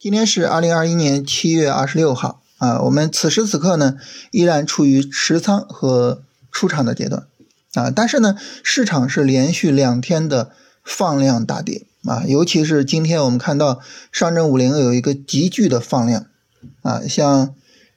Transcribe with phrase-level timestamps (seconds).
[0.00, 3.98] 今天是二零二一年七月二十六号啊，我们此时此刻呢
[4.30, 7.26] 依然处于持仓和出场的阶段
[7.74, 10.52] 啊，但是呢市场是连续两天的
[10.82, 16.24] 放量大跌啊，尤其是今天我们看到上证五零有一个急剧的放量
[16.80, 17.54] 啊，像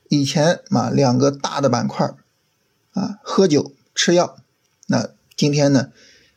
[0.09, 2.13] 以前啊两个大的板块
[2.91, 4.35] 啊喝酒吃药，
[4.87, 5.87] 那今天呢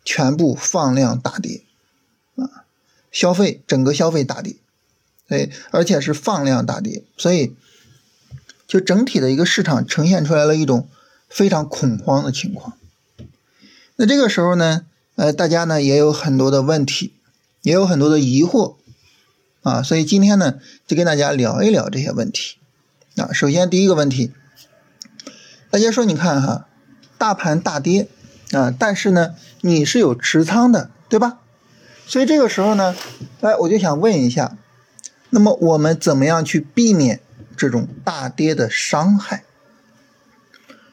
[0.05, 1.65] 全部放量大跌
[2.37, 2.63] 啊，
[3.11, 4.55] 消费整个消费大跌。
[5.29, 7.57] 对，而且是放量大跌，所以
[8.69, 10.89] 就整体的一个市场呈现出来了一种
[11.29, 12.75] 非常恐慌的情况。
[13.97, 17.13] 那这个时候呢，呃，大家呢也有很多的问题，
[17.63, 18.77] 也有很多的疑惑
[19.63, 22.59] 啊，所以今天呢就跟大家聊一聊这些问题
[23.17, 23.33] 啊。
[23.33, 24.33] 首先第一个问题，
[25.71, 26.69] 大家说你看哈，
[27.19, 28.07] 大盘大跌
[28.53, 31.41] 啊，但是呢你是有持仓的，对吧？
[32.07, 32.95] 所以这个时候呢，
[33.41, 34.57] 哎，我就想问一下。
[35.31, 37.21] 那么我们怎么样去避免
[37.57, 39.45] 这种大跌的伤害？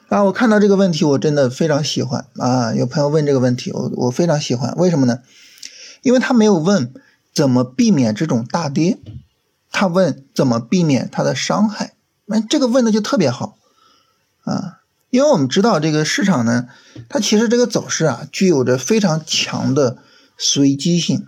[0.09, 2.73] 啊，我看到这个问题，我真的非常喜欢啊！
[2.75, 5.19] 有朋友问这个问题，我我非常喜欢，为什么呢？
[6.03, 6.93] 因为他没有问
[7.33, 8.99] 怎么避免这种大跌，
[9.71, 11.93] 他问怎么避免它的伤害。
[12.25, 13.57] 那这个问的就特别好
[14.43, 14.81] 啊！
[15.09, 16.67] 因为我们知道这个市场呢，
[17.09, 19.97] 它其实这个走势啊，具有着非常强的
[20.37, 21.27] 随机性。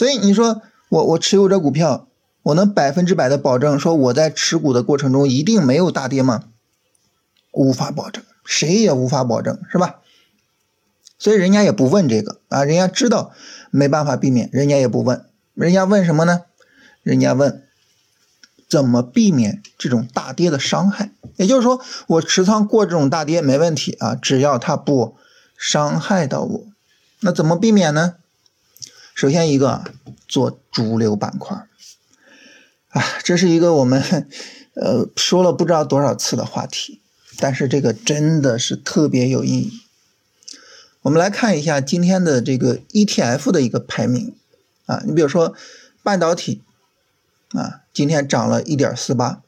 [0.00, 2.08] 所以你说我我持有这股票，
[2.44, 6.44] 我能百分之百的保证说我在持股的过程中一定没有大跌吗？
[7.52, 9.96] 无法保证，谁也无法保证，是吧？
[11.18, 13.32] 所以人家也不问这个啊，人家知道
[13.70, 16.44] 没办法避免，人家也不问，人家问什么呢？
[17.02, 17.62] 人家问
[18.70, 21.10] 怎么避免这种大跌的伤害？
[21.36, 25.18] 也就是说，我持仓过这种大跌没问题啊，只要它不
[25.58, 26.64] 伤害到我，
[27.20, 28.14] 那怎么避免呢？
[29.20, 29.84] 首先一个
[30.26, 31.54] 做主流板块，
[32.88, 34.02] 啊，这是一个我们
[34.72, 37.02] 呃说了不知道多少次的话题，
[37.36, 39.82] 但是这个真的是特别有意义。
[41.02, 44.34] 我们来看一下今天的这个 ETF 的一个排名
[44.86, 45.54] 啊，你比如说
[46.02, 46.62] 半导体
[47.50, 49.42] 啊，今天涨了一点四八，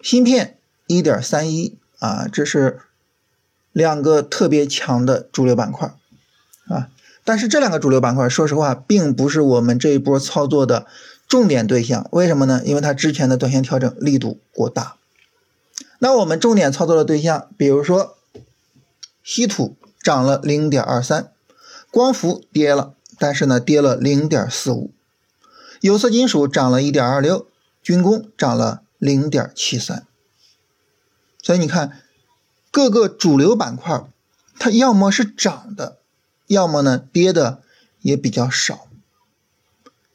[0.00, 0.56] 芯片
[0.86, 2.78] 一点三一啊，这是
[3.72, 5.92] 两个特别强的主流板块
[6.68, 6.90] 啊。
[7.24, 10.86] 但是这两个主流板块，说实话，并不是我们这一波操作的
[11.28, 12.08] 重点对象。
[12.10, 12.62] 为什么呢？
[12.64, 14.96] 因为它之前的短线调整力度过大。
[15.98, 18.16] 那我们重点操作的对象，比如说
[19.22, 21.30] 稀土涨了零点二三，
[21.90, 24.90] 光伏跌了，但是呢跌了零点四五，
[25.80, 27.46] 有色金属涨了一点二六，
[27.82, 30.06] 军工涨了零点七三。
[31.42, 32.00] 所以你看，
[32.70, 34.02] 各个主流板块，
[34.58, 35.98] 它要么是涨的。
[36.50, 37.62] 要么呢，跌的
[38.00, 38.88] 也比较少，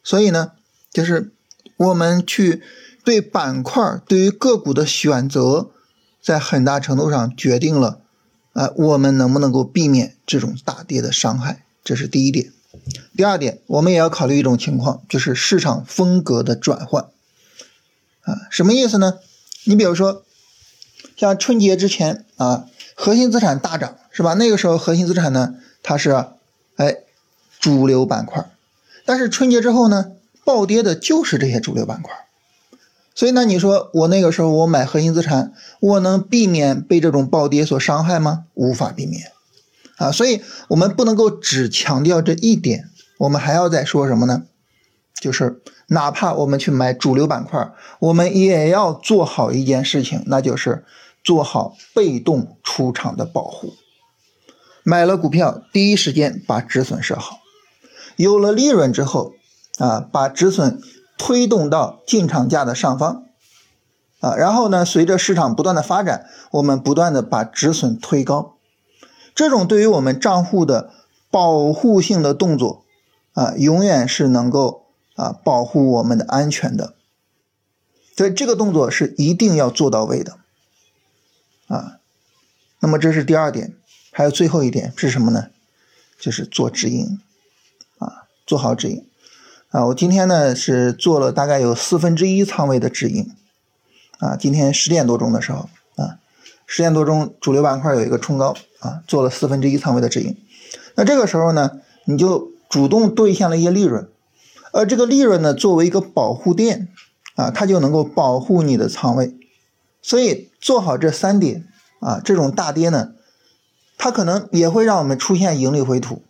[0.04, 0.52] 所以呢，
[0.92, 1.32] 就是
[1.78, 2.62] 我们去
[3.06, 5.72] 对板块、对于个股的选择，
[6.22, 8.02] 在很大程度上决定了，
[8.52, 12.52] 啊，我们能不能够避免这种大跌的伤害，这是第一点。
[13.16, 17.06] 第二点，我们也要考虑一种情况，就是市场风格的转换，
[18.24, 19.20] 啊，什么意思呢？
[19.64, 20.26] 你比如说，
[21.16, 24.34] 像春节之前啊，核心资产大涨，是吧？
[24.34, 25.56] 那个时候核心资产呢？
[25.88, 26.26] 它是，
[26.78, 26.98] 哎，
[27.60, 28.50] 主流板块，
[29.06, 30.14] 但是春节之后呢，
[30.44, 32.12] 暴跌的就是这些主流板块，
[33.14, 38.46] 所以呢，你说我那个时候我买核心资产，我能避免被这种暴跌所伤害吗？
[38.56, 39.32] 无法避免，
[39.98, 44.42] 啊，所以我们不能够只强调这一点，我们还要再说什么呢？
[45.22, 47.70] 就是哪怕我们去买主流板块，
[48.00, 50.84] 我们也要做好一件事情，那就是
[51.24, 53.76] 做好被动出场的保护。
[54.88, 57.40] 买了股票，第一时间把止损设好，
[58.18, 59.34] 有了利润之后，
[59.80, 60.80] 啊，把止损
[61.18, 63.26] 推动到进场价的上方，
[64.20, 68.58] 啊，然后呢，随着市场不断的发展，我们不断的把止损推高，
[69.34, 70.92] 这种对于我们账户的
[71.32, 72.86] 保护性的动作，
[73.34, 76.94] 啊，永远是能够啊保护我们的安全的，
[78.16, 80.38] 所以这个动作是一定要做到位的，
[81.70, 81.98] 啊，
[82.82, 83.76] 那么这是第二点。
[84.18, 85.48] 还有最后一点是什么呢？
[86.18, 87.20] 就是做止盈，
[87.98, 89.06] 啊，做好止盈，
[89.72, 93.30] 啊，我今天呢是做了大概有四分之一仓位的止盈，
[94.20, 95.68] 啊，今天十点多钟的时候，
[95.98, 96.20] 啊，
[96.66, 100.38] 十点多钟主流板块有一个冲高，啊，做了四分之一仓位的止盈，
[100.96, 104.08] 那这个时候呢，你就主动兑现了一些利润，
[104.72, 106.88] 而这个利润呢，作为一个保护垫，
[107.36, 109.36] 啊，它就能够保护你的仓位，
[110.02, 111.68] 所以做好这三点，
[112.00, 113.12] 啊，这种大跌呢。
[113.98, 116.24] 它可能也会让我们出现盈利回吐，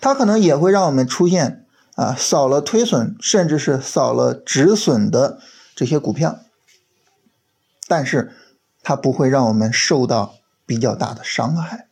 [0.00, 5.40] 它可能也会让我们出现啊，少了推损，甚至是少了止损的
[5.74, 6.38] 这些股票，
[7.86, 8.32] 但是
[8.82, 11.88] 它不会让我们受到比较大的伤害，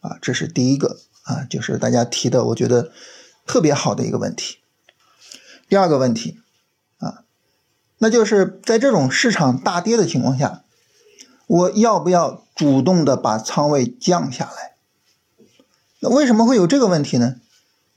[0.00, 2.90] 啊，这是第一个啊，就是大家提的，我觉得
[3.46, 4.58] 特别好的一个问题。
[5.68, 6.40] 第二个问题
[6.98, 7.24] 啊，
[7.98, 10.64] 那就是在这种市场大跌的情况下，
[11.48, 14.74] 我要不要主动的把仓位降下来？
[15.98, 17.34] 那为什么会有这个问题呢？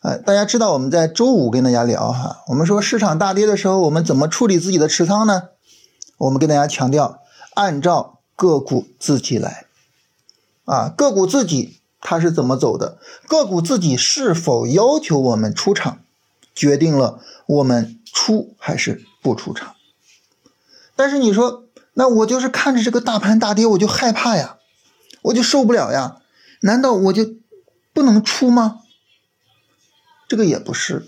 [0.01, 5.49] 呃，大家知道我们在周五跟大家聊哈，我们说市场大跌的时候，我们怎么处理自己的持仓呢？
[6.17, 7.19] 我们跟大家强调，
[7.53, 9.65] 按照个股自己来，
[10.65, 15.99] 啊，个股自己它是怎么走的，个股自己是否要求我们出场，
[16.55, 19.75] 决定了我们出还是不出场。
[20.95, 21.60] 但是你说，
[21.93, 24.57] 那我就是看着这个大盘大跌，我就害怕呀，
[25.23, 26.21] 我就受不了呀，
[26.61, 27.35] 难道我就
[27.93, 28.79] 不能出吗？
[30.27, 31.07] 这个也不是，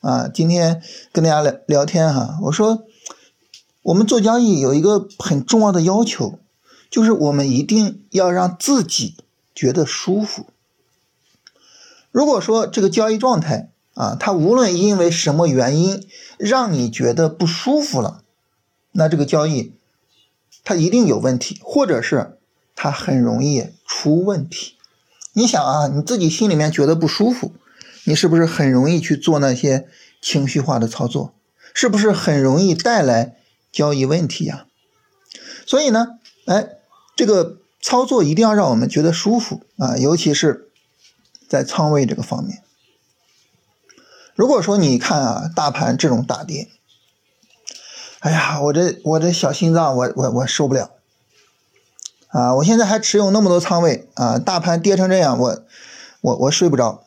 [0.00, 0.82] 啊，今天
[1.12, 2.84] 跟大家聊聊天哈，我说
[3.82, 6.38] 我们做交易有一个很重要的要求，
[6.90, 9.16] 就是我们一定要让自己
[9.54, 10.46] 觉得舒服。
[12.10, 16.06] 如果说这个交易状态啊，它无论因为什么原因
[16.36, 18.22] 让你觉得不舒服了，
[18.92, 19.72] 那这个交易
[20.64, 22.38] 它一定有问题，或者是
[22.74, 24.76] 它很容易出问题。
[25.32, 27.52] 你想啊，你自己心里面觉得不舒服。
[28.04, 29.86] 你是不是很容易去做那些
[30.22, 31.34] 情绪化的操作？
[31.74, 33.36] 是不是很容易带来
[33.70, 34.66] 交易问题呀？
[35.66, 36.70] 所以呢，哎，
[37.14, 40.70] 这个操作一定要让我们觉得舒服啊，尤其是
[41.46, 42.62] 在仓位这个方面。
[44.34, 46.68] 如果说你看啊，大盘这种大跌，
[48.20, 50.90] 哎呀，我这我这小心脏，我我我受不了
[52.28, 52.54] 啊！
[52.56, 55.62] 我现在还持有那么多仓位啊，大盘跌成这样，我
[56.20, 57.02] 我我睡不着。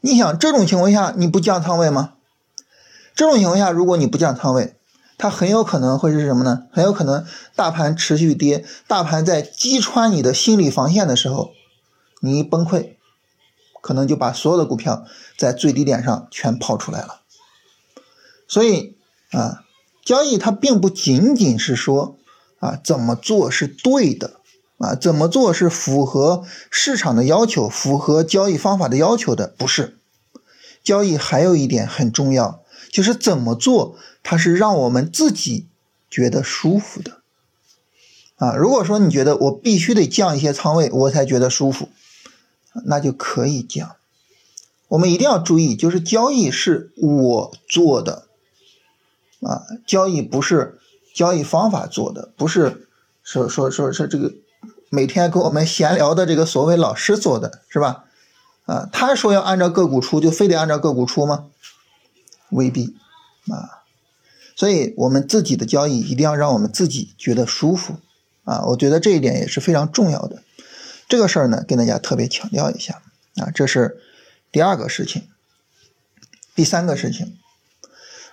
[0.00, 2.14] 你想这种情况下你不降仓位吗？
[3.16, 4.76] 这种情况下，如果你不降仓位，
[5.18, 6.68] 它很有可能会是什么呢？
[6.72, 7.26] 很有可能
[7.56, 11.50] 大盘持续跌，大盘在击穿你的心理防线的时候，
[12.20, 12.94] 你一崩溃，
[13.80, 15.04] 可能就把所有的股票
[15.36, 17.22] 在最低点上全抛出来了。
[18.46, 18.96] 所以
[19.32, 19.64] 啊，
[20.04, 22.16] 交易它并不仅仅是说
[22.58, 24.34] 啊怎么做是对的。
[24.78, 29.54] 啊，怎么做是符合市场的要求、符合交易方法的要求的？
[29.56, 29.96] 不是，
[30.82, 35.68] 交易还有一点很重要，就是怎么做它是让我们自己
[36.10, 37.18] 觉得舒服的。
[38.34, 41.88] 啊，如果说你觉得我必须得降一些仓位，我才觉得舒服，
[42.84, 43.94] 那就可以降。
[44.88, 48.26] 我们一定要注意，就是交易是我做的，
[49.42, 50.78] 啊，交易不是
[51.14, 52.86] 交易方法做的，不是
[53.22, 54.32] 说说说说这个。
[54.94, 58.04] 每天跟我们闲聊的这个所谓老师做的是吧？
[58.66, 61.46] 啊，他说要按照个股出，就非得按照个股出吗？
[62.50, 62.94] 未必
[63.50, 63.80] 啊。
[64.54, 68.00] 所以，我们自己的交易一定要让我们自己觉得舒服
[68.44, 68.66] 啊。
[68.66, 70.42] 我觉得这一点也是非常重要的。
[71.08, 73.00] 这个事儿呢，跟大家特别强调一下
[73.36, 73.50] 啊。
[73.54, 73.98] 这是
[74.52, 75.26] 第二个事情。
[76.54, 77.38] 第三个事情，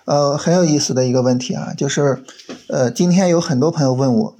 [0.04, 2.22] 呃，很有意思的一个问题啊，就是
[2.68, 4.36] 呃，今天有很多朋友问我，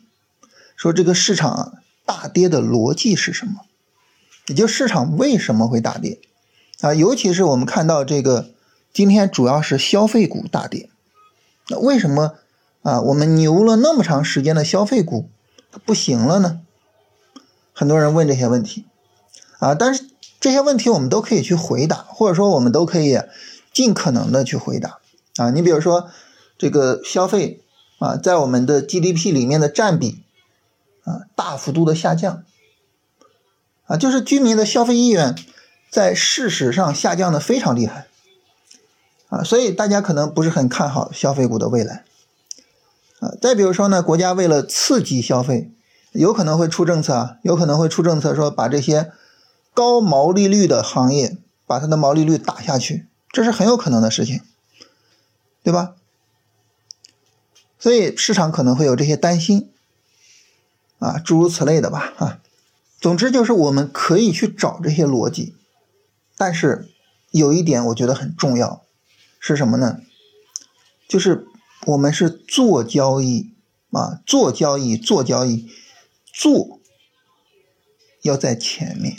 [0.76, 1.74] 说这个市场。
[2.06, 3.60] 大跌的逻辑是什么？
[4.48, 6.18] 也就市场为什么会大跌
[6.80, 6.92] 啊？
[6.92, 8.50] 尤其是我们看到这个
[8.92, 10.90] 今天主要是消费股大跌，
[11.68, 12.34] 那为什么
[12.82, 13.00] 啊？
[13.00, 15.28] 我们牛了那么长时间的消费股
[15.70, 16.62] 它不行了呢？
[17.72, 18.86] 很多人问这些问题
[19.60, 20.04] 啊，但是
[20.40, 23.20] 这些问题我们都可以去回答，或者说我们都可以
[23.72, 24.98] 尽可能的去回答
[25.40, 25.50] 啊。
[25.50, 26.10] 你比如说
[26.58, 27.62] 这个消费
[27.98, 30.22] 啊，在我们的 GDP 里面的占比。
[31.02, 32.44] 啊，大幅度的下降，
[33.86, 35.34] 啊，就是居民的消费意愿
[35.90, 38.06] 在事实上下降的非常厉害，
[39.30, 42.04] 啊，所以大家可能不是很看好消费股的未来，
[43.20, 45.72] 啊，再比如说呢，国家为了刺激消费，
[46.12, 49.10] 有可能会出政策啊，有可能会出政策说把这些
[49.72, 54.42] 高毛利率的行业把它的毛利率打下去，这是很有可能的事情，
[55.62, 55.94] 对吧？
[57.78, 59.70] 所以市场可能会有这些担心。
[60.98, 62.42] 啊，诸如此类的吧，啊，
[63.00, 65.54] 总之就是我们可以去找这些逻辑，
[66.36, 66.90] 但是
[67.30, 68.84] 有一点我觉得很重要，
[69.38, 70.02] 是什么呢？
[71.08, 71.46] 就是
[71.86, 73.54] 我们是做交易
[73.92, 75.70] 啊，做交易，做交易，
[76.26, 76.78] 做
[78.20, 79.16] 要在前面。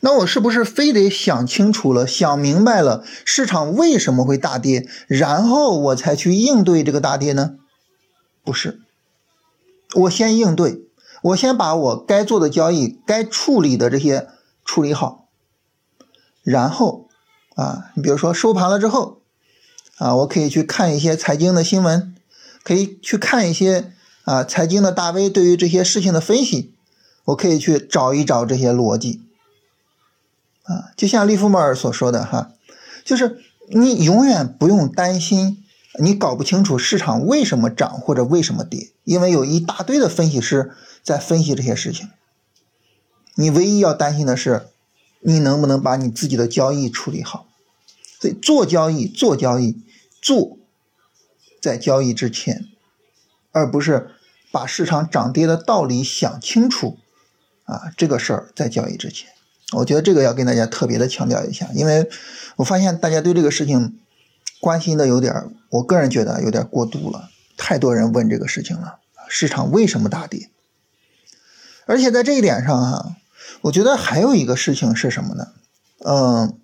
[0.00, 7.56] 那我是不是非得想清楚了、想明白了市场为什么会大跌，然后我才去应对这个大跌呢？
[8.42, 8.80] 不是，
[9.94, 10.86] 我先应对。
[11.22, 14.26] 我先把我该做的交易、该处理的这些
[14.64, 15.28] 处理好，
[16.42, 17.08] 然后
[17.56, 19.20] 啊，你比如说收盘了之后，
[19.98, 22.16] 啊，我可以去看一些财经的新闻，
[22.62, 23.92] 可以去看一些
[24.24, 26.72] 啊财经的大 V 对于这些事情的分析，
[27.26, 29.20] 我可以去找一找这些逻辑，
[30.62, 32.52] 啊，就像利弗莫尔所说的哈，
[33.04, 35.64] 就是你永远不用担心
[35.98, 42.08] 你搞不清楚市场为什么涨或者为什么跌，因为有一大堆的分析师在分析这些事情，
[43.34, 44.68] 你唯一要担心的是，
[45.20, 47.46] 你能不能把你自己的交易处理好。
[48.20, 49.82] 所以做交易，做交易，
[50.20, 50.58] 做
[51.60, 52.66] 在交易之前，
[53.50, 54.10] 而不是
[54.52, 56.98] 把市场涨跌的道理想清楚
[57.64, 59.30] 啊，这个事儿在交易之前，
[59.72, 62.08] 我觉得这个要跟大家特别的强调一下，因为
[62.56, 63.98] 我发现大家对这个事情
[64.60, 68.98] 关心的有点，我个人觉得有点过度了，太多人问这个事情了，
[69.28, 70.50] 市场为什么大跌？
[71.86, 73.16] 而且在这一点上哈，
[73.62, 75.48] 我觉得还有一个事情是什么呢？
[76.04, 76.56] 嗯。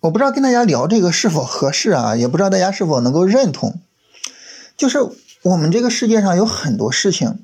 [0.00, 3.80] 我不知道跟大家聊这个是否合适啊，也不知道大家是否能够认同。
[4.76, 4.98] 就是
[5.42, 7.38] 我们这个世界上有很多事情，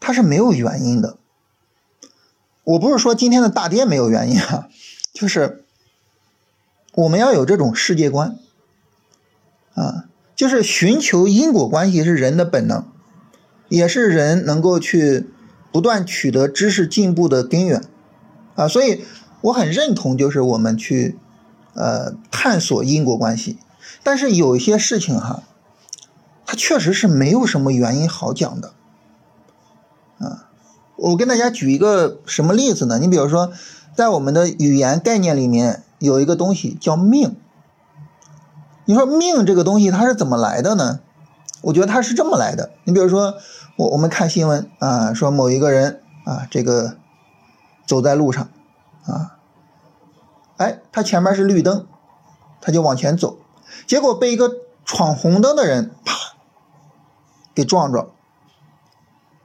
[0.00, 1.16] 它是没有原因的。
[2.70, 4.68] 我不是说今天的大跌没有原因啊，
[5.12, 5.64] 就是
[6.94, 8.36] 我们要有这种世界观
[9.74, 12.86] 啊，就是寻求因果关系是人的本能，
[13.68, 15.28] 也是人能够去
[15.72, 17.82] 不断取得知识进步的根源
[18.54, 18.66] 啊。
[18.66, 19.04] 所以
[19.42, 21.18] 我很认同，就是我们去。
[21.72, 23.56] 呃，探索因果关系，
[24.02, 25.44] 但是有一些事情哈，
[26.44, 28.72] 它确实是没有什么原因好讲的。
[30.18, 30.49] 啊，
[31.00, 32.98] 我跟大家举一个什么例子呢？
[32.98, 33.50] 你比如说，
[33.94, 37.36] 在我们的语言概念里面有一个东西叫命。
[38.84, 41.00] 你说命这个东西它是怎么来的呢？
[41.62, 42.70] 我觉得它是这么来的。
[42.84, 43.34] 你比如说，
[43.76, 46.96] 我我们看新闻啊，说某一个人啊，这个
[47.86, 48.48] 走在路上
[49.06, 49.38] 啊。
[50.58, 51.86] 哎，他前面是绿灯，
[52.60, 53.38] 他就往前走，
[53.86, 54.50] 结果被一个
[54.84, 56.14] 闯红灯的人啪
[57.54, 58.10] 给撞着。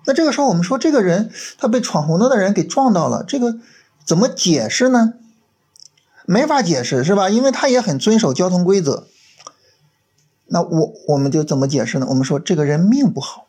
[0.06, 3.58] 那这个时候我们说，这个人他被闯红灯的人给撞到了，这个
[4.06, 5.14] 怎么解释呢？
[6.26, 7.30] 没法解释，是吧？
[7.30, 9.08] 因为他也很遵守交通规则。
[10.48, 12.06] 那我我们就怎么解释呢？
[12.10, 13.48] 我们说这个人命不好，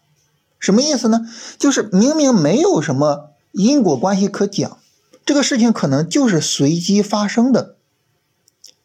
[0.58, 1.26] 什么意思呢？
[1.58, 4.78] 就是明明没有什么因果关系可讲。
[5.24, 7.76] 这个事情可能就是随机发生的，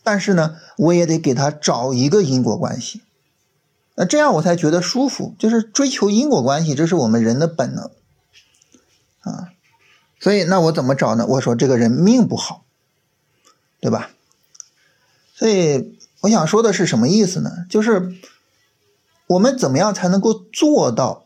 [0.04, 3.02] 但是呢，我也得给他找一个因果关系，
[3.96, 5.36] 那这样我才觉得舒服。
[5.38, 7.92] 就是追求因果关系，这是我们人的本能
[9.22, 9.50] 啊。
[10.20, 11.26] 所以，那我怎么找呢？
[11.28, 12.64] 我说这个人命不好，
[13.80, 14.12] 对吧？
[15.34, 17.66] 所以我想说的是什么意思呢？
[17.70, 18.14] 就是
[19.28, 21.26] 我们怎么样才能够做到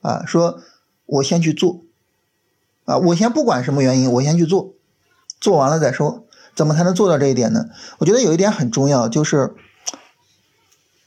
[0.00, 0.24] 啊？
[0.26, 0.62] 说
[1.06, 1.82] 我先去做。
[2.86, 4.72] 啊，我先不管什么原因，我先去做，
[5.40, 6.24] 做完了再说。
[6.54, 7.68] 怎么才能做到这一点呢？
[7.98, 9.54] 我觉得有一点很重要，就是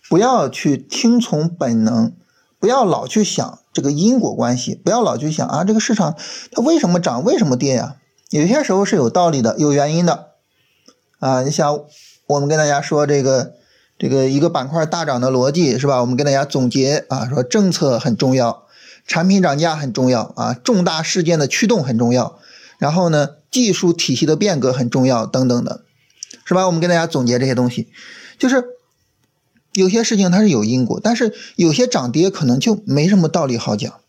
[0.09, 2.11] 不要去听从本能，
[2.59, 6.17] 不要老去想这个因果关系，不要老去想啊，这个市场
[6.51, 7.95] 它为什么涨，为什么跌呀？
[8.31, 10.31] 有些时候是有道理的，有原因的。
[11.19, 11.79] 啊，你想，
[12.27, 13.53] 我们跟大家说这个
[13.97, 16.01] 这个一个板块大涨的逻辑是吧？
[16.01, 18.65] 我们跟大家总结啊，说政策很重要。
[19.07, 22.37] 产品涨价很重要啊，重大事件的驱动很重要，
[22.77, 25.81] 然后呢，技术体系的变革很重要，等等的，
[26.45, 26.67] 是吧？
[26.67, 27.87] 我们跟大家总结这些东西，
[28.37, 28.63] 就是
[29.73, 33.99] 有些事情它是有因果，但是有些涨跌可能就没什么道理好讲。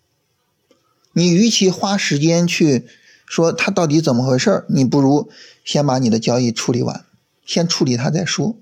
[1.13, 2.87] 你与其花时间去
[3.27, 5.31] 说它到底怎么回事你不如
[5.65, 7.05] 先把你的交易处理完，
[7.45, 8.57] 先处理它再说。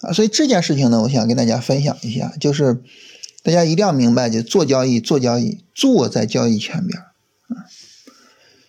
[0.00, 2.82] 啊，所以这件事情呢，我想跟大家分享一下，就是。
[3.42, 7.64] 大家一定要明白，就做交易，做交易，做在交易前边啊。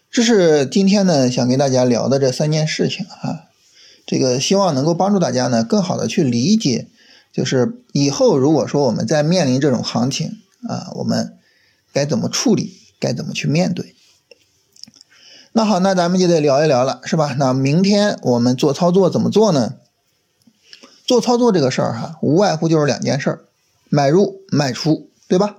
[0.10, 3.40] 这是今天呢想跟大家聊的这三件事情啊。
[4.12, 6.89] 这个希望能够帮助大家呢更好的去理解，
[7.32, 11.38] 就是以后如果说我们在面临这种行情啊，我们
[11.94, 13.96] 该怎么处理，该怎么去面对。
[15.53, 17.38] 那好，那咱们就得聊一聊了，是吧？
[17.39, 19.75] 那明天我们做操作怎么做呢？
[21.06, 23.46] 做操作这个事儿哈，无外乎就是两件事儿。
[23.88, 25.56] 买入卖出，对吧？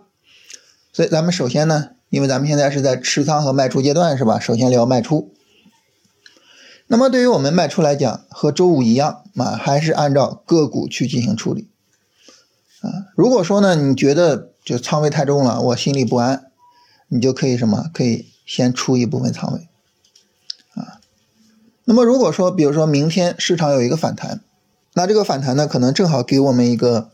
[0.93, 4.39] 所以咱们首先呢，因为咱们现在是在持仓和卖出阶段，是吧？
[4.39, 5.33] 首先聊卖出。
[6.93, 11.67] 那么对于我们卖出来讲，和周五一样啊，还是按照个股去进行处理
[12.83, 13.09] 啊。
[13.17, 16.51] 如果说呢，你觉得就仓位太重了，我心里不安，
[17.09, 17.87] 你就可以什么？
[17.95, 19.69] 可以先出一部分仓位
[20.75, 21.01] 啊。
[21.87, 24.43] 那么如果说，比如说明天市场有一个反弹，
[24.93, 27.09] 那这个反弹呢，可能正好给我们一个。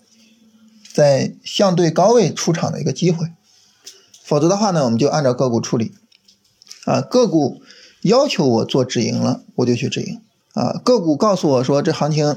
[0.92, 3.28] 在相对高位出场的一个机会，
[4.25, 5.94] 否则的话呢，我们就按照个股处理，
[6.87, 7.62] 啊，个股
[8.09, 10.21] 要求我做止盈了，我就去止盈，
[10.55, 12.37] 啊，个股告诉我说这行情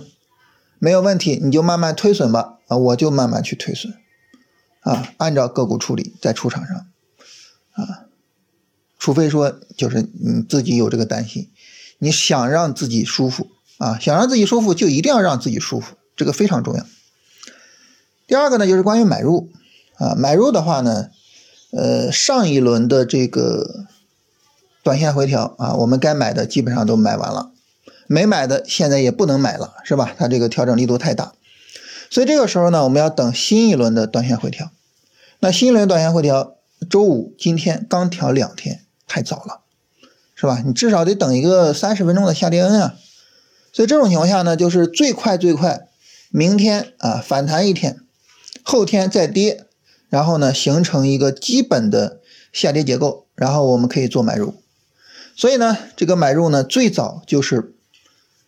[0.77, 3.93] 没有问题，你就慢慢推损吧，啊，我就慢慢去推损，
[4.81, 6.75] 啊，按照个股处理在出场上，
[7.71, 8.05] 啊，
[8.99, 11.49] 除非说就是你自己有这个担心，
[11.99, 13.47] 你想让自己舒服
[13.77, 16.85] 啊，想让自己舒服就一定要让自己舒服，这个非常重要。
[18.27, 19.49] 第二个呢，就是关于买入，
[19.97, 21.09] 啊，买入的话呢，
[21.71, 23.85] 呃，上一轮的这个
[24.83, 27.51] 短线回调啊，我们该买的基本上都买完了。
[28.07, 30.13] 没买的现在也不能买了，是吧？
[30.17, 31.31] 它这个调整力度太大，
[32.09, 34.69] 所以这个时候呢，我们要等新一轮的短线回调。
[35.39, 36.55] 那新一轮短线回调，
[36.89, 39.61] 周五今天刚调两天，太早了，
[40.35, 40.61] 是吧？
[40.65, 42.95] 你至少得等一个三十分钟的下跌 N 啊。
[43.71, 45.87] 所以这种情况下呢，就是最快最快，
[46.31, 48.01] 明天啊反弹一天，
[48.61, 49.63] 后天再跌，
[50.09, 52.19] 然后呢形成一个基本的
[52.51, 54.60] 下跌结构，然后我们可以做买入。
[55.35, 57.73] 所以呢，这个买入呢，最早就是。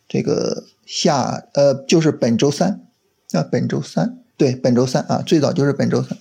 [0.05, 2.85] 这个下呃就是本周三
[3.31, 6.19] 啊，本周三对本周三啊，最早就是本周三。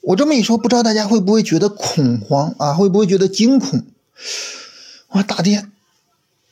[0.00, 2.72] 我这么一说，不知道大家会不会觉得恐慌啊？
[2.72, 3.84] 会不会觉得惊恐？
[5.08, 5.66] 哇，大跌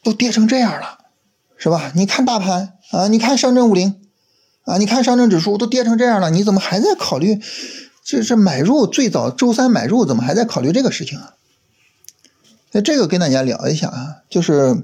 [0.02, 0.98] 都跌成这样了，
[1.56, 1.92] 是吧？
[1.94, 3.94] 你看大盘啊，你看上证五零
[4.64, 7.40] 啊，你看上证指数都跌成这样了，你怎么还在考虑
[8.04, 8.86] 这这买入？
[8.86, 11.36] 最早周三买入，怎么还在考虑这个事情啊？
[12.72, 14.82] 那这个跟大家聊一下啊，就是。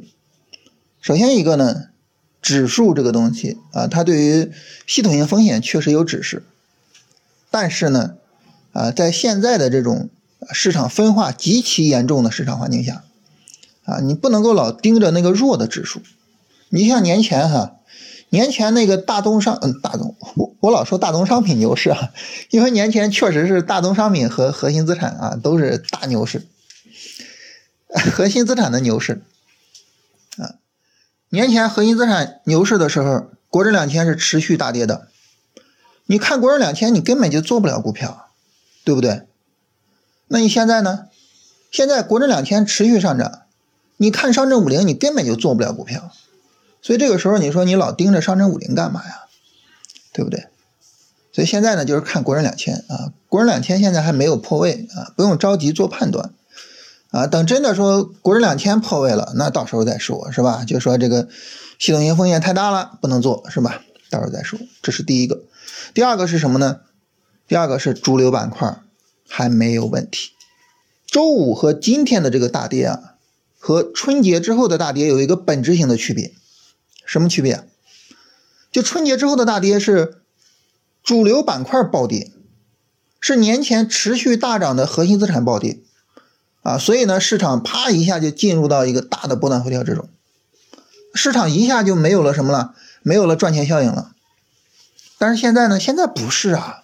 [1.01, 1.85] 首先一个呢，
[2.43, 4.51] 指数这个东西啊，它对于
[4.85, 6.43] 系统性风险确实有指示，
[7.53, 8.17] 但是呢，
[8.73, 10.11] 啊，在现在的这种
[10.51, 13.05] 市场分化极其严重的市场环境下，
[13.85, 16.03] 啊，你不能够老盯着那个弱的指数。
[16.69, 17.77] 你像年前哈，
[18.31, 22.11] 年前那个大宗商，嗯，大宗，我我老说大宗商品牛市啊，
[22.51, 26.43] 因为年前确实是大宗商品和核心资产啊都是大牛市，
[27.89, 29.23] 核心资产的牛市
[30.37, 30.57] 啊。
[31.31, 35.09] 年前核心资产牛市的时候，国证两千是持续大跌的。
[36.07, 38.31] 你看国证两千，你根本就做不了股票，
[38.85, 39.23] 对不对？
[40.29, 41.07] 那你现在呢？
[41.71, 43.43] 现在国证两千持续上涨，
[43.99, 46.11] 你看上证五零，你根本就做不了股票。
[46.81, 49.27] 所以这个时候你说你老盯着上证五零干嘛呀？
[50.13, 50.47] 对不对？
[51.31, 56.33] 所以现在呢，就是看国证两千啊，国证两千现在还没有破位啊，不用着急做判断。
[57.11, 60.65] 啊，等真的说国证两千破位了，那到时候再说，是吧？
[60.67, 61.29] 就说这个
[61.79, 63.83] 系统性风险太大了，不能做，是吧？
[64.11, 64.59] 到时候再说。
[64.83, 65.43] 这是第一个。
[65.95, 66.81] 第二个是什么呢？
[67.47, 68.83] 第二个是主流板块
[69.27, 70.33] 还没有问题。
[71.07, 73.15] 周五和今天的这个大跌啊，
[73.59, 76.35] 和春节之后的大跌有一个本质性的区别。
[77.07, 77.67] 什么区别？
[78.71, 80.21] 就春节之后的大跌是
[81.03, 82.31] 主流板块暴跌，
[83.19, 85.81] 是年前持续大涨的核心资产暴跌。
[86.69, 90.07] 啊，所以呢，市场啪一下就进入到一个大的波段回调之中，
[91.15, 94.13] 市场一下就没有了什么了，没有了赚钱效应了。
[95.17, 96.83] 但是现在呢，现在不是啊，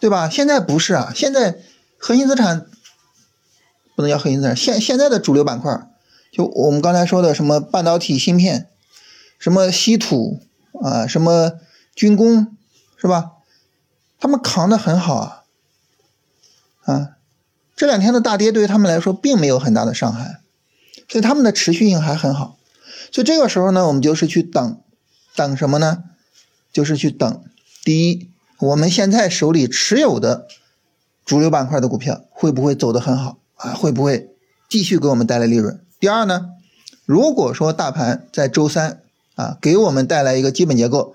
[0.00, 0.28] 对吧？
[0.28, 1.60] 现在不是啊，现在
[1.96, 2.66] 核心资产
[3.94, 5.88] 不能叫核心资产，现现在的主流板块，
[6.32, 8.68] 就我们刚才说的什么半导体芯片，
[9.38, 10.42] 什么稀土
[10.82, 11.52] 啊，什么
[11.94, 12.56] 军工，
[12.96, 13.30] 是吧？
[14.18, 15.44] 他们扛得很好啊，
[16.92, 17.10] 啊。
[17.74, 20.40] 这两天的大跌对于他们来说并没有很大的伤害，
[21.08, 22.56] 所以他们的持续性还很好。
[23.10, 24.80] 所以这个时候呢，我们就是去等，
[25.34, 26.04] 等什么呢？
[26.72, 27.42] 就是去等。
[27.84, 28.28] 第一，
[28.60, 30.46] 我们现在手里持有的
[31.24, 33.72] 主流板块的股票会不会走得很好啊？
[33.72, 34.30] 会不会
[34.68, 35.80] 继续给我们带来利润？
[35.98, 36.50] 第二呢，
[37.04, 39.00] 如果说大盘在周三
[39.34, 41.14] 啊给我们带来一个基本结构。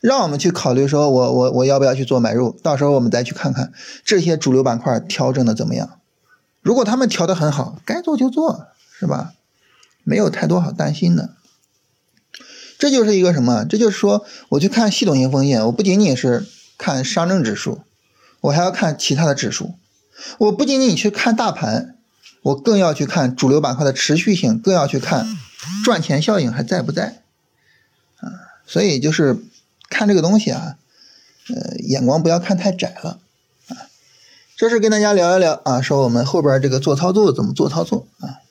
[0.00, 2.56] 让我们去考虑，说我我我要不要去做买入？
[2.62, 3.72] 到时候我们再去看看
[4.04, 5.97] 这些主流板块调整的怎么样。
[6.60, 8.68] 如果他们调的很好，该做就做，
[8.98, 9.32] 是吧？
[10.04, 11.34] 没有太多好担心的。
[12.78, 13.64] 这就是一个什么？
[13.64, 17.82] 这就是说，我去看系统性风险，我不仅仅是看上证指数，
[18.40, 19.74] 我还要看其他的指数。
[20.38, 21.96] 我不仅仅去看大盘，
[22.42, 25.26] 我更要去看主流板块的持续性，更要去看
[25.84, 27.22] 赚钱效应还在不在
[28.20, 28.30] 啊。
[28.66, 29.44] 所以就是。
[29.90, 30.76] 看这个东西啊，
[31.48, 33.20] 呃，眼光不要看太窄了。
[34.58, 38.42] 这是跟大家聊一聊啊，说我们后边这个做操作怎么做操作啊。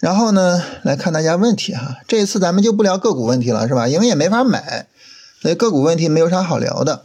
[0.00, 1.98] 然后呢，来看大家问题哈。
[2.08, 3.86] 这一次咱们就不聊个股问题了，是吧？
[3.86, 4.88] 因为也没法买，
[5.40, 7.04] 所以个股问题没有啥好聊的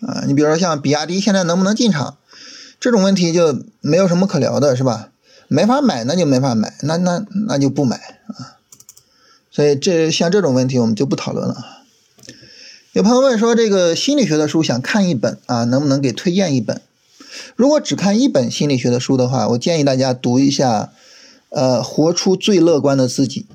[0.00, 0.24] 啊。
[0.26, 2.16] 你比如说像比亚迪现在能不能进场，
[2.80, 5.10] 这种问题就没有什么可聊的，是吧？
[5.46, 7.96] 没法买那就没法买，那那那就不买
[8.26, 8.58] 啊。
[9.52, 11.64] 所以这像这种问题我们就不讨论了。
[12.90, 16.82] 有朋友问说，这个心理学的书想看一本啊，能不能给推荐一本？
[17.56, 20.92] 如果只看一本心理学的书的话，我建议大家读一下，
[21.50, 23.46] 呃，活出最乐观的自己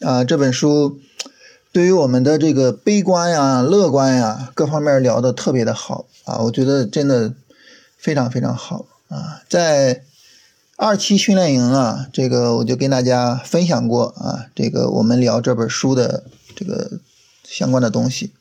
[0.00, 0.98] 啊，这本书
[1.72, 7.34] 对于我们的这个悲观呀、乐观呀各方面聊的特别的好啊，我觉得真的
[7.96, 9.42] 非常非常好啊。
[9.48, 10.02] 在
[10.76, 16.24] 二期训练营啊，这个我就跟大家分享过啊，这个我们聊这本书的
[16.56, 16.98] 这个
[17.44, 18.32] 相关的东西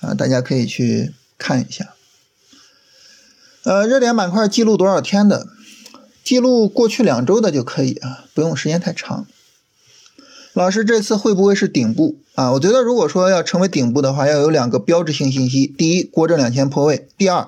[0.00, 1.94] 啊，大家可以去看一下。
[3.68, 5.46] 呃，热点板块记录多少天的？
[6.24, 9.26] 记录过去两周的就可以啊，不用时间太长。
[10.54, 12.52] 老师，这次会不会是顶部啊？
[12.52, 17.46] 我觉得如果说要成为顶部的话，要有两个标志性信息：第一，国证两千破位；第二，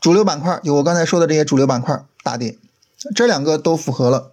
[0.00, 2.56] 主流板块就我刚才说的这些主流板块大跌，
[3.16, 4.30] 这两个都符合了，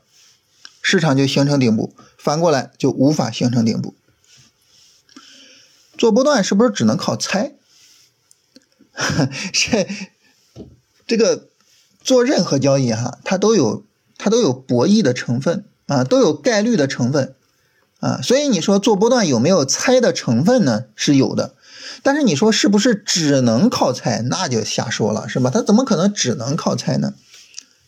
[0.84, 3.96] 市场就形成顶部；反过来就无法形成顶部。
[5.98, 7.54] 做波段是不是只能靠猜？
[9.52, 9.88] 这
[11.08, 11.48] 这个。
[12.04, 13.84] 做任何交易哈，它都有
[14.18, 17.36] 它都有博弈的成分啊，都有概率的成分
[18.00, 20.86] 啊，所以你说做波段有没有猜的成分呢？
[20.96, 21.54] 是有的，
[22.04, 25.50] 但是你说是不是只能靠猜，那就瞎说了，是吧？
[25.54, 27.14] 它怎么可能只能靠猜呢？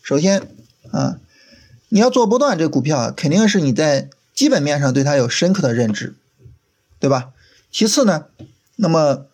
[0.03, 0.45] 首先
[0.91, 1.19] 啊，
[1.87, 6.13] 你要做波段这股票，肯定是你在基本面上对它有深刻的认知，
[6.99, 7.29] 对吧？
[7.71, 8.25] 其次呢，
[8.75, 9.27] 那么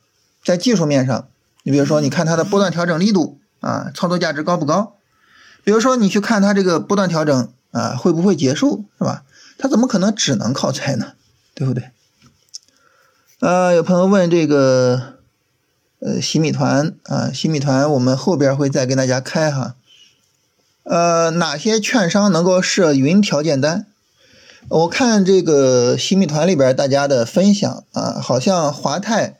[0.43, 1.27] 在技术面上，
[1.63, 3.39] 你比如说你看它的波段调整力度。
[3.65, 4.93] 啊，操作价值高不高？
[5.63, 9.23] 比如说，你去看它这个波段调整啊，会不会结束，是吧？
[9.57, 11.13] 它怎么可能只能靠猜呢？
[11.55, 11.89] 对不对？
[13.39, 15.15] 呃，有朋友问这个，
[15.97, 19.73] 呃，洗米团啊，洗米团我们后边会再跟大家开哈。
[20.83, 23.87] 呃，哪些券商能够设云条件单？
[24.69, 29.39] 我看这个洗米团里边大家的分享啊，好像华泰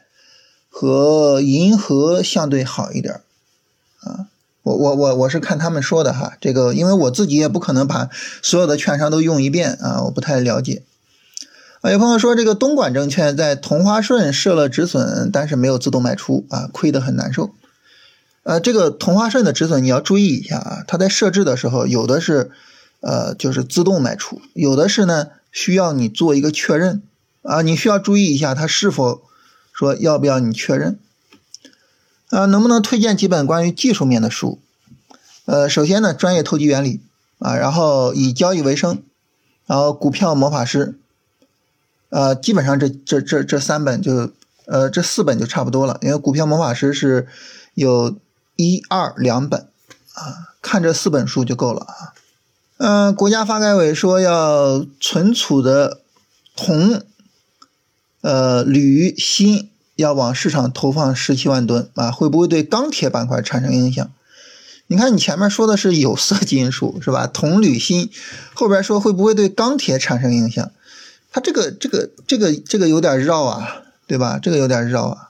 [0.67, 3.21] 和银河相对好一点。
[4.05, 4.27] 啊，
[4.63, 8.09] 我我我我是看他们说的哈，这个因为我自己也不可能把
[8.41, 10.83] 所有的券商都用一遍啊，我不太了解。
[11.81, 17.53] 啊，有朋友说这个东莞证券在同花顺设了止损，但是没有自动卖出啊，亏得很难受。
[18.43, 22.51] 呃，这个同花顺的止损你要注意一下啊，它在设置的时候有的是
[23.01, 27.01] 呃就是自动卖出，有的是呢需要你做一个确认
[27.43, 29.21] 啊，你需要注意一下它是否
[29.73, 30.97] 说要不要你确认。
[32.29, 34.59] 啊，能不能推荐几本关于技术面的书？
[35.45, 36.99] 呃，首先呢，专业投机原理
[37.37, 39.03] 啊，然后以交易为生，
[39.67, 40.97] 然后股票魔法师，
[42.09, 44.31] 呃，基本上这这这这三本就
[44.65, 47.27] 呃这四本就差不多了，因为股票魔法师是
[47.75, 48.17] 有
[48.55, 49.67] 一二两本
[50.15, 52.13] 啊，看这四本书就够了啊。
[52.77, 56.01] 嗯，国家发改委说要存储的
[56.55, 57.03] 铜、
[58.21, 59.69] 呃铝、锌。
[59.95, 64.11] 要往市场投放十七万吨啊，会不会对钢铁板块产生影响？
[64.87, 67.25] 你看，你前面说的是有色金属是吧？
[67.25, 68.11] 铜、铝、锌，
[68.53, 70.71] 后边说会不会对钢铁产生影响？
[71.31, 74.37] 它这个、这个、这个、这个有点绕啊，对吧？
[74.39, 75.29] 这个有点绕啊。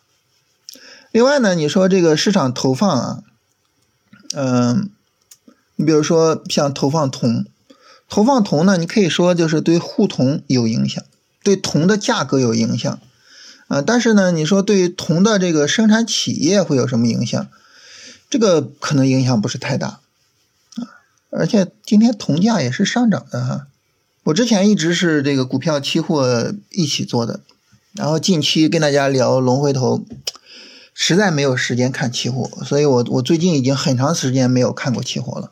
[1.12, 3.24] 另外呢，你说这个市场投放啊，
[4.36, 4.90] 嗯，
[5.78, 7.46] 你比如说像投放铜，
[8.10, 11.02] 投放铜呢，你可以说就是对沪铜有影响，
[11.42, 13.00] 对铜的价格有影响。
[13.76, 17.46] 啊，但是呢，你说对铜的这个生产企业会有什么影响？
[18.30, 20.00] 这个可能影响不是太大
[20.78, 20.88] 啊。
[21.30, 23.68] 而且今天铜价也是上涨的哈。
[24.24, 27.42] 我之前一直是这个股票期货一起做的，
[27.92, 30.06] 然后近期跟大家聊龙回头，
[30.94, 35.52] 实在没有时间看期货，所以我我最近已经很长时间没有看过期货了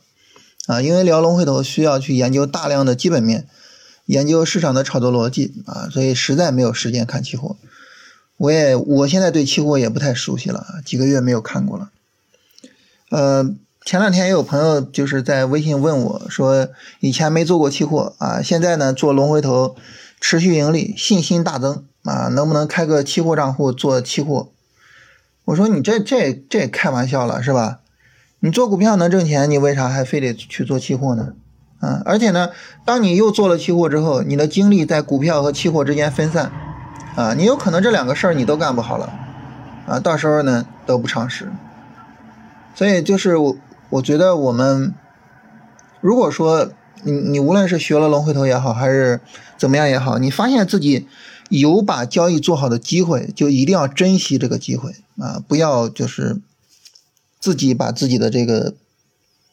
[0.68, 0.82] 啊。
[0.82, 3.46] 因为聊龙回头需要去研究大量的基本面，
[4.06, 7.58] 研究市场的炒作逻辑啊，所以实在没有时间看期货。
[8.38, 11.90] 我也我现在对期货也不太熟悉了，几个月没有看过了。
[13.12, 13.54] 呃，
[13.86, 16.68] 前两天也有朋友就是在微信问我说，
[17.00, 19.76] 以前没做过期货啊，现在呢做龙回头，
[20.20, 24.50] 持续盈利，信心大增啊，能不能开个期货账户做期货？
[25.46, 27.82] 我说你这这这开玩笑了是吧？
[28.40, 31.34] 你做股票能挣钱，你为啥还非得去做期货呢？
[31.80, 32.50] 啊，而且呢，
[32.84, 36.52] 当你又做了期货之后，你的精力在股票和期货之间分散。
[37.16, 39.14] 啊，你有可能这两个事儿你都干不好了，
[39.88, 41.52] 啊，到时候呢得不偿失。
[42.76, 43.56] 所以就是我，
[43.90, 44.94] 我觉得我们
[46.02, 46.72] 如果说
[47.04, 49.22] 你你无论是学了龙回头也好，还是
[49.58, 51.08] 怎么样也好，你发现自己
[51.50, 56.42] 有把交易做好的机会，就一定要珍惜这个机会啊，不要就是
[57.40, 58.74] 自己把自己的这个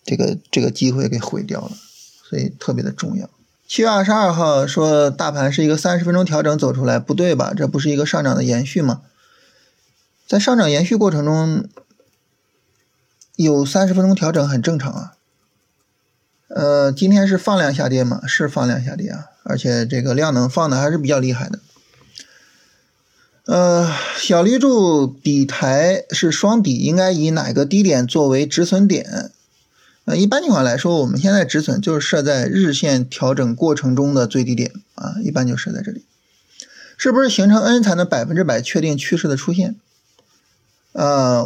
[0.03, 1.73] 这个这个机会给毁掉了，
[2.31, 3.29] 所以特别的重要。
[3.71, 7.53] 七月二十二号说大盘是一个三十分钟调整走出来，不对吧？
[7.57, 9.03] 这不是一个上涨的延续吗？
[10.27, 11.69] 在上涨延续过程中，
[13.37, 15.13] 有三十分钟调整很正常啊。
[16.49, 18.27] 呃，今天是放量下跌嘛？
[18.27, 21.61] 是放量下跌啊，而且这个量能放的还是比较厉害的。
[23.47, 29.31] 呃，小绿柱底台是双底，应该以哪个低点作为止损点？
[30.05, 36.05] 呃，一般情况来说，我们现在止损就是设在日线调整过程中的最低点啊，一般就设在这里。
[36.97, 39.77] 是不是形成 N 才能百分之百确定趋势的出现？
[40.93, 41.45] 呃，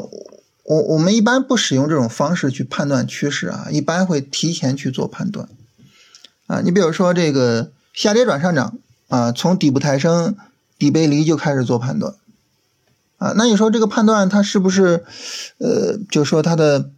[0.65, 5.49] 我我们一般不使用这种方式去判断趋势啊，一般会提前去做判断。
[6.47, 10.37] 啊，你比如说这个下跌转上涨啊，从底部抬升。
[10.77, 12.15] 底背离就开始做判断，
[13.19, 15.05] 啊，那你说这个判断它是不是，
[15.59, 16.91] 呃，就说它的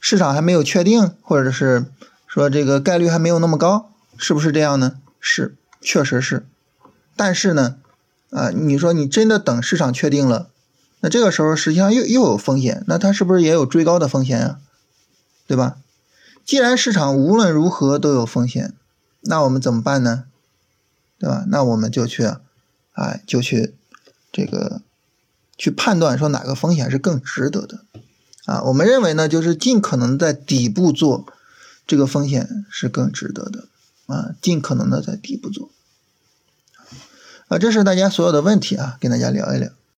[0.00, 1.84] 市场还没有确定，或者是
[2.26, 4.98] 说这个概率还没有那么高，是不是这样呢？
[5.20, 6.44] 是，确实是。
[7.14, 7.76] 但是呢，
[8.30, 10.48] 啊，你说你真的等市场确定了，
[11.00, 14.58] 那这个时候实际上又又有风险，那它是不是也有追高的风险啊？
[15.46, 15.76] 对吧？
[16.44, 18.74] 既然市场无论如何都有风险，
[19.20, 20.24] 那我们怎么办呢？
[21.18, 21.44] 对吧？
[21.48, 22.32] 那我们就去。
[22.94, 23.74] 哎，就去
[24.30, 24.82] 这个
[25.56, 27.84] 去判断说哪个风险是更值得的
[28.50, 28.62] 啊？
[28.64, 31.26] 我们认为呢，就是尽可能在底部做
[31.86, 33.68] 这个风险是更值得的
[34.06, 35.70] 啊，尽可能的在底部做
[37.48, 39.70] 啊，这是大家所有的问题啊，跟大家聊一聊。